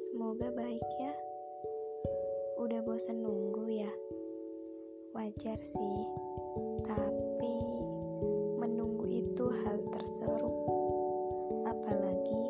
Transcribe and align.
Semoga 0.00 0.48
baik 0.56 0.86
ya. 0.96 1.12
Udah 2.56 2.80
bosen 2.80 3.20
nunggu 3.20 3.68
ya? 3.68 3.92
Wajar 5.12 5.60
sih, 5.60 6.00
tapi 6.88 7.56
menunggu 8.56 9.04
itu 9.10 9.44
hal 9.60 9.76
terseru. 9.92 10.48
Apalagi 11.68 12.44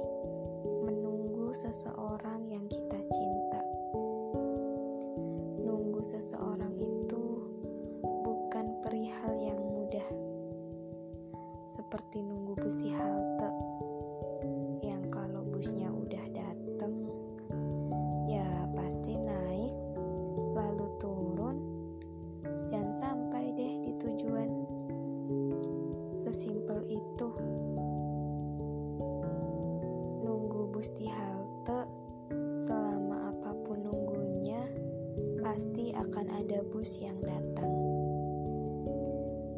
menunggu 0.87 1.51
seseorang 1.51 2.47
yang 2.55 2.63
kita 2.71 3.01
cinta. 3.11 3.63
Nunggu 5.67 6.07
seseorang 6.07 6.79
itu 6.79 7.25
bukan 8.23 8.79
perihal 8.87 9.35
yang 9.43 9.59
mudah. 9.59 10.09
Seperti 11.67 12.23
nunggu 12.23 12.55
bus 12.63 12.79
di 12.79 12.95
halte 12.95 13.51
sesimpel 26.21 26.85
itu. 26.85 27.29
Nunggu 30.21 30.69
bus 30.69 30.93
di 31.01 31.09
halte 31.09 31.89
selama 32.61 33.33
apa 33.33 33.57
pun 33.65 33.81
nunggunya 33.81 34.61
pasti 35.41 35.97
akan 35.97 36.27
ada 36.29 36.61
bus 36.69 37.01
yang 37.01 37.17
datang. 37.25 37.73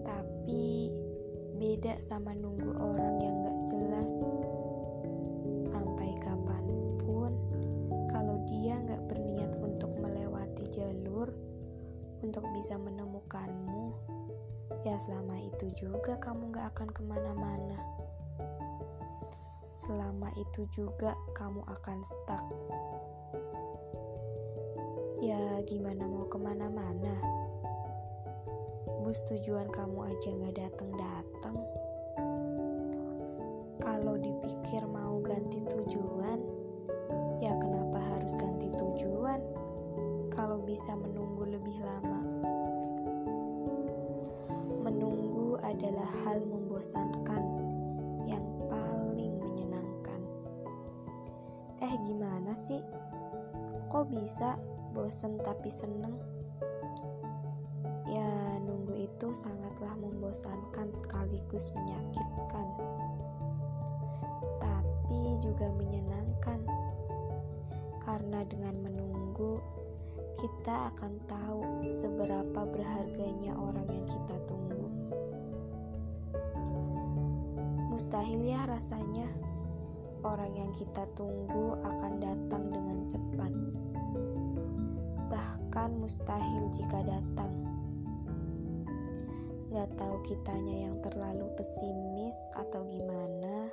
Tapi 0.07 0.95
beda 1.59 1.99
sama 1.99 2.31
nunggu 2.31 2.71
orang 2.79 3.15
yang 3.19 3.37
gak 3.43 3.59
jelas. 3.67 4.13
Sampai 5.67 6.15
kapan 6.23 6.63
pun 7.03 7.35
kalau 8.07 8.39
dia 8.47 8.79
gak 8.87 9.03
berniat 9.11 9.59
untuk 9.59 9.91
melewati 9.99 10.71
jalur 10.71 11.27
untuk 12.23 12.47
bisa 12.55 12.79
menemukanmu 12.79 14.13
ya 14.83 14.99
selama 14.99 15.39
itu 15.39 15.71
juga 15.79 16.19
kamu 16.19 16.51
gak 16.51 16.75
akan 16.75 16.89
ke 16.91 17.03
mana-mana. 17.07 17.79
Selama 19.71 20.29
itu 20.35 20.67
juga 20.75 21.15
kamu 21.39 21.63
akan 21.65 21.99
stuck. 22.03 22.45
Ya 25.23 25.63
gimana 25.71 26.11
mau 26.11 26.27
ke 26.27 26.39
mana-mana? 26.39 27.15
Bus 29.07 29.23
tujuan 29.31 29.71
kamu 29.71 30.11
aja 30.11 30.31
gak 30.35 30.55
dateng-dateng 30.59 31.57
kalau 34.03 34.19
dipikir 34.19 34.83
mau 34.91 35.23
ganti 35.23 35.63
tujuan 35.63 36.43
ya 37.39 37.55
kenapa 37.55 37.99
harus 38.03 38.35
ganti 38.35 38.67
tujuan? 38.75 39.39
Kalau 40.27 40.59
bisa 40.63 40.99
menunggu 40.99 41.22
adalah 45.93 46.25
hal 46.25 46.41
membosankan 46.49 47.45
yang 48.25 48.41
paling 48.65 49.37
menyenangkan. 49.45 50.25
Eh 51.85 51.95
gimana 52.09 52.57
sih? 52.57 52.81
Kok 53.93 54.09
bisa 54.09 54.57
bosen 54.97 55.37
tapi 55.45 55.69
seneng? 55.69 56.17
Ya 58.09 58.57
nunggu 58.65 59.05
itu 59.05 59.37
sangatlah 59.37 59.93
membosankan 60.01 60.89
sekaligus 60.97 61.77
menyakitkan. 61.77 62.67
Tapi 64.65 65.45
juga 65.45 65.69
menyenangkan. 65.77 66.65
Karena 68.01 68.41
dengan 68.49 68.81
menunggu 68.81 69.61
kita 70.41 70.89
akan 70.97 71.21
tahu 71.29 71.85
seberapa 71.93 72.65
berharganya 72.65 73.53
orang 73.61 73.85
yang 73.93 74.09
kita 74.09 74.41
tunggu 74.49 74.72
mustahil 77.93 78.41
ya 78.41 78.65
rasanya 78.65 79.29
orang 80.25 80.57
yang 80.57 80.73
kita 80.73 81.05
tunggu 81.13 81.77
akan 81.85 82.13
datang 82.25 82.73
dengan 82.73 83.05
cepat 83.05 83.53
bahkan 85.29 85.93
mustahil 86.01 86.73
jika 86.73 87.05
datang 87.05 87.63
Gak 89.73 89.97
tahu 89.97 90.21
kitanya 90.29 90.85
yang 90.85 91.01
terlalu 91.01 91.49
pesimis 91.57 92.37
atau 92.61 92.85
gimana, 92.85 93.73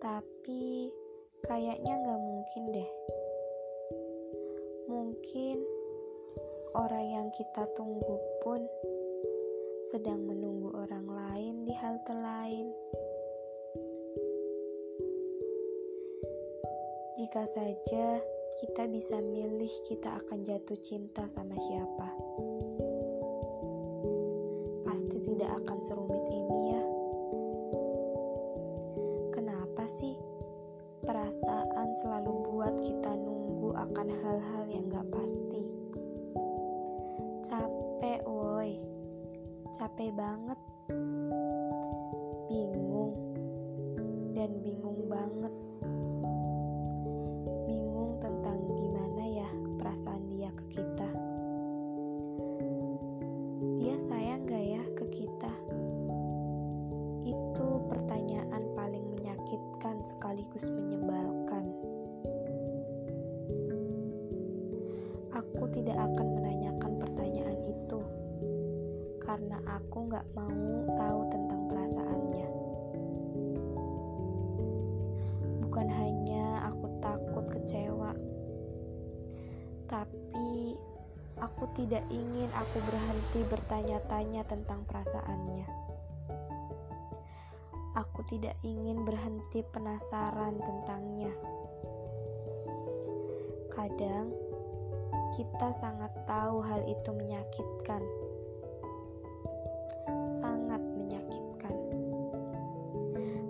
tapi 0.00 0.88
kayaknya 1.44 1.92
gak 1.92 2.16
mungkin 2.24 2.62
deh. 2.72 2.90
Mungkin 4.88 5.60
orang 6.72 7.04
yang 7.04 7.28
kita 7.36 7.68
tunggu 7.76 8.16
pun 8.40 8.64
sedang 9.92 10.24
menunggu 10.24 10.72
orang 10.72 11.04
lain 11.04 11.68
di 11.68 11.76
halte 11.76 12.16
lain. 12.16 12.37
Jika 17.28 17.44
saja 17.44 18.24
kita 18.56 18.88
bisa 18.88 19.20
milih, 19.20 19.68
kita 19.84 20.16
akan 20.16 20.48
jatuh 20.48 20.80
cinta 20.80 21.28
sama 21.28 21.60
siapa 21.60 22.08
pasti 24.88 25.20
tidak 25.28 25.52
akan 25.60 25.78
serumit 25.84 26.24
ini 26.24 26.60
ya. 26.72 26.84
Kenapa 29.36 29.84
sih 29.84 30.16
perasaan 31.04 31.92
selalu 32.00 32.32
buat 32.48 32.80
kita 32.80 33.12
nunggu 33.20 33.76
akan 33.76 34.08
hal-hal 34.08 34.64
yang 34.72 34.88
gak 34.88 35.04
pasti? 35.12 35.68
Capek 37.44 38.24
woi, 38.24 38.80
capek 39.76 40.16
banget. 40.16 40.56
Bingung 42.48 42.87
perasaan 49.98 50.30
dia 50.30 50.46
ke 50.54 50.78
kita 50.78 51.10
dia 53.82 53.98
sayang 53.98 54.46
gak 54.46 54.62
ya 54.62 54.84
ke 54.94 55.04
kita? 55.10 55.50
Itu 57.26 57.82
pertanyaan 57.90 58.62
paling 58.78 59.02
menyakitkan 59.10 59.98
sekaligus 60.06 60.70
menyebalkan. 60.70 61.66
Aku 65.34 65.66
tidak 65.74 65.98
akan 65.98 66.26
menanyakan 66.30 66.92
pertanyaan 67.02 67.58
itu 67.66 67.98
karena 69.18 69.58
aku 69.66 70.14
gak 70.14 70.30
mau 70.30 70.77
Aku 81.58 81.74
tidak 81.74 82.06
ingin 82.14 82.46
aku 82.54 82.78
berhenti 82.86 83.42
bertanya-tanya 83.42 84.46
tentang 84.46 84.86
perasaannya. 84.86 85.66
Aku 87.98 88.22
tidak 88.30 88.54
ingin 88.62 89.02
berhenti 89.02 89.66
penasaran 89.66 90.54
tentangnya. 90.62 91.34
Kadang 93.74 94.30
kita 95.34 95.74
sangat 95.74 96.14
tahu 96.30 96.62
hal 96.62 96.78
itu 96.86 97.10
menyakitkan, 97.10 98.06
sangat 100.30 100.82
menyakitkan, 100.94 101.74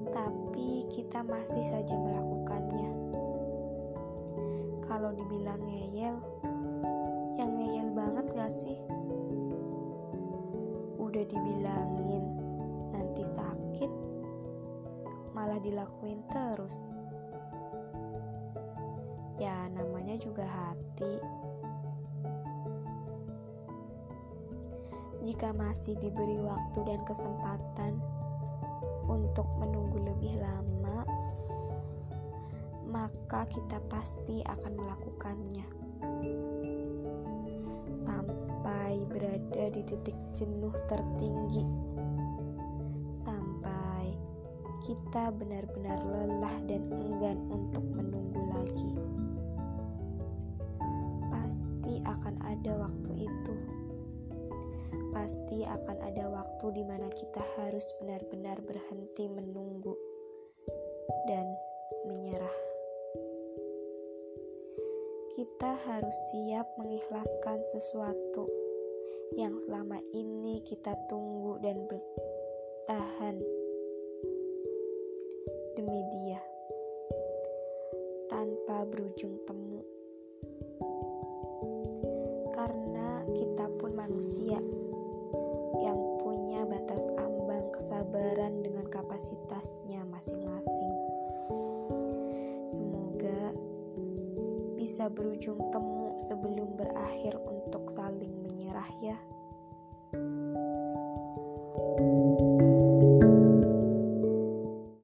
tapi 0.09 0.81
kita 0.89 1.21
masih 1.29 1.61
saja 1.61 1.93
melakukannya. 1.93 2.89
Kalau 4.89 5.13
dibilang 5.13 5.61
ngeyel, 5.61 6.17
ngeyel 7.49 7.89
banget 7.97 8.27
gak 8.37 8.53
sih? 8.53 8.77
Udah 11.01 11.25
dibilangin 11.25 12.25
nanti 12.93 13.25
sakit, 13.25 13.93
malah 15.33 15.57
dilakuin 15.63 16.21
terus. 16.29 16.99
Ya 19.39 19.71
namanya 19.71 20.19
juga 20.19 20.45
hati. 20.45 21.15
Jika 25.23 25.53
masih 25.55 25.95
diberi 25.99 26.41
waktu 26.43 26.79
dan 26.89 27.01
kesempatan 27.07 28.01
untuk 29.07 29.47
menunggu 29.61 30.03
lebih 30.03 30.41
lama, 30.43 31.07
maka 32.89 33.45
kita 33.47 33.79
pasti 33.87 34.41
akan 34.43 34.73
melakukannya 34.75 35.78
sampai 37.99 39.03
berada 39.11 39.65
di 39.75 39.83
titik 39.83 40.15
jenuh 40.31 40.75
tertinggi, 40.87 41.67
sampai 43.11 44.15
kita 44.87 45.35
benar-benar 45.35 45.99
lelah 46.07 46.57
dan 46.71 46.87
enggan 46.95 47.43
untuk 47.51 47.83
menunggu 47.91 48.43
lagi. 48.55 49.09
pasti 51.89 52.05
akan 52.05 52.37
ada 52.45 52.73
waktu 52.77 53.25
itu. 53.25 53.57
Pasti 55.09 55.65
akan 55.65 55.97
ada 56.05 56.29
waktu 56.29 56.77
di 56.77 56.85
mana 56.85 57.09
kita 57.09 57.41
harus 57.57 57.89
benar-benar 57.97 58.61
berhenti 58.61 59.25
menunggu 59.33 59.97
dan 61.25 61.49
menyerah. 62.05 62.68
Kita 65.39 65.71
harus 65.87 66.19
siap 66.35 66.67
mengikhlaskan 66.83 67.63
sesuatu 67.63 68.51
yang 69.39 69.55
selama 69.55 70.03
ini 70.11 70.59
kita 70.67 70.91
tunggu 71.07 71.63
dan 71.63 71.79
bertahan 71.87 73.39
demi 75.79 76.03
dia 76.11 76.43
tanpa 78.27 78.83
berujung 78.91 79.39
temu. 79.47 79.87
Karena 82.51 83.23
kita 83.31 83.71
pun 83.79 83.95
manusia 83.95 84.59
yang 85.79 86.19
punya 86.19 86.67
batas 86.67 87.07
ambang 87.15 87.71
kesabaran 87.79 88.59
dengan 88.67 88.91
kapasitasnya 88.91 90.03
masing-masing. 90.03 90.93
Semoga 92.67 93.55
bisa 94.79 95.11
berujung 95.11 95.59
temu 95.75 96.15
sebelum 96.23 96.79
berakhir 96.79 97.35
untuk 97.43 97.91
saling 97.91 98.31
menyerah 98.47 98.87
ya. 99.03 99.19